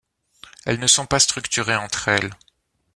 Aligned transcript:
Elles 0.65 0.79
ne 0.79 0.87
sont 0.87 1.05
pas 1.05 1.19
structurées 1.19 1.75
entre 1.75 2.07
elles. 2.07 2.31